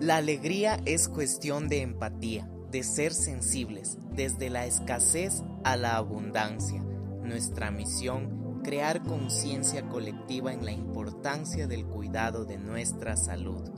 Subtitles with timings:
[0.00, 6.80] La alegría es cuestión de empatía, de ser sensibles, desde la escasez a la abundancia.
[7.24, 13.68] Nuestra misión, crear conciencia colectiva en la importancia del cuidado de nuestra salud.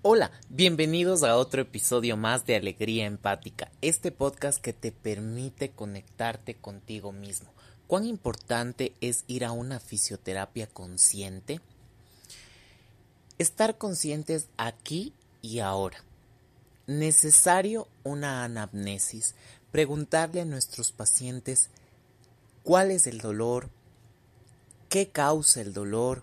[0.00, 6.54] Hola, bienvenidos a otro episodio más de Alegría Empática, este podcast que te permite conectarte
[6.54, 7.52] contigo mismo.
[7.88, 11.62] ¿Cuán importante es ir a una fisioterapia consciente?
[13.38, 16.04] Estar conscientes aquí y ahora.
[16.86, 19.34] Necesario una anamnesis,
[19.72, 21.70] preguntarle a nuestros pacientes
[22.62, 23.70] cuál es el dolor,
[24.90, 26.20] qué causa el dolor,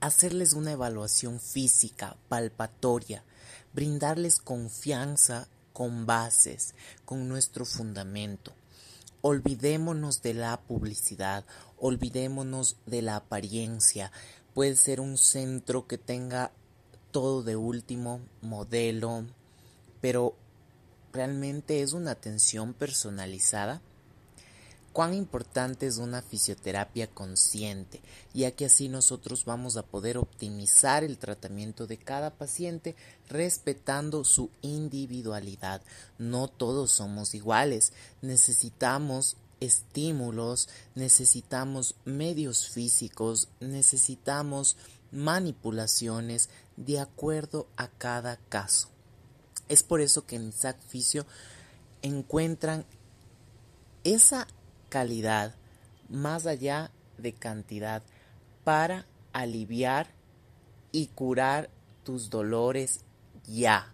[0.00, 3.22] hacerles una evaluación física, palpatoria,
[3.74, 8.54] brindarles confianza con bases, con nuestro fundamento.
[9.28, 11.44] Olvidémonos de la publicidad,
[11.78, 14.12] olvidémonos de la apariencia.
[14.54, 16.52] Puede ser un centro que tenga
[17.10, 19.24] todo de último modelo,
[20.00, 20.36] pero
[21.12, 23.82] ¿realmente es una atención personalizada?
[24.96, 28.00] Cuán importante es una fisioterapia consciente,
[28.32, 32.96] ya que así nosotros vamos a poder optimizar el tratamiento de cada paciente
[33.28, 35.82] respetando su individualidad.
[36.16, 44.78] No todos somos iguales, necesitamos estímulos, necesitamos medios físicos, necesitamos
[45.12, 48.88] manipulaciones de acuerdo a cada caso.
[49.68, 51.26] Es por eso que en Isaac Fisio
[52.00, 52.86] encuentran
[54.04, 54.46] esa
[54.96, 55.54] calidad
[56.08, 58.02] más allá de cantidad
[58.64, 60.06] para aliviar
[60.90, 61.68] y curar
[62.02, 63.00] tus dolores
[63.46, 63.92] ya,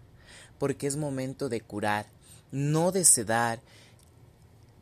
[0.59, 2.05] porque es momento de curar,
[2.53, 3.59] no de sedar.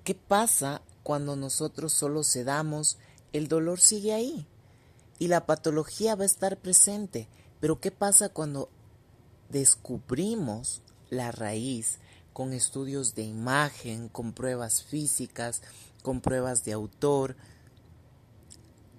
[0.04, 3.00] ¿Qué pasa cuando nosotros solo sedamos?
[3.34, 4.46] El dolor sigue ahí
[5.18, 7.30] y la patología va a estar presente.
[7.60, 8.70] Pero ¿qué pasa cuando
[9.50, 11.98] descubrimos la raíz
[12.34, 15.62] con estudios de imagen, con pruebas físicas,
[16.02, 17.36] con pruebas de autor,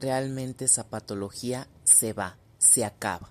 [0.01, 3.31] realmente esa patología se va, se acaba.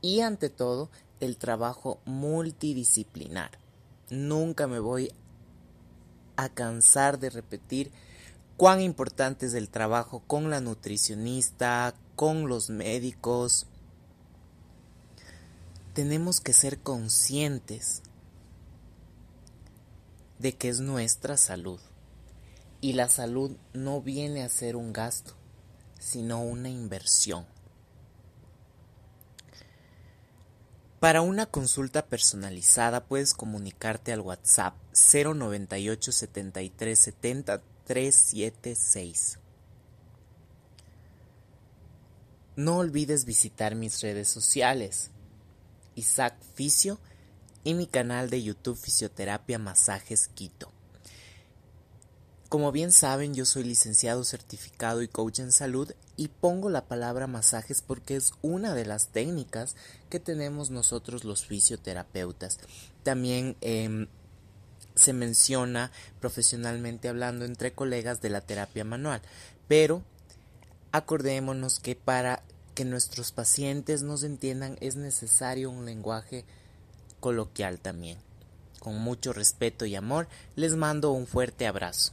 [0.00, 0.90] Y ante todo,
[1.20, 3.50] el trabajo multidisciplinar.
[4.10, 5.12] Nunca me voy
[6.36, 7.92] a cansar de repetir
[8.56, 13.66] cuán importante es el trabajo con la nutricionista, con los médicos.
[15.94, 18.02] Tenemos que ser conscientes
[20.38, 21.78] de que es nuestra salud.
[22.82, 25.34] Y la salud no viene a ser un gasto,
[25.98, 27.46] sino una inversión.
[30.98, 39.38] Para una consulta personalizada puedes comunicarte al WhatsApp 098 73 70 376.
[42.56, 45.12] No olvides visitar mis redes sociales,
[45.94, 46.98] Isaac Fisio
[47.62, 50.72] y mi canal de YouTube Fisioterapia Masajes Quito.
[52.52, 57.26] Como bien saben, yo soy licenciado certificado y coach en salud y pongo la palabra
[57.26, 59.74] masajes porque es una de las técnicas
[60.10, 62.58] que tenemos nosotros los fisioterapeutas.
[63.04, 64.06] También em,
[64.94, 69.22] se menciona profesionalmente hablando entre colegas de la terapia manual,
[69.66, 70.02] pero
[70.92, 72.42] acordémonos que para
[72.74, 76.44] que nuestros pacientes nos entiendan es necesario un lenguaje
[77.18, 78.18] coloquial también.
[78.78, 82.12] Con mucho respeto y amor, les mando un fuerte abrazo.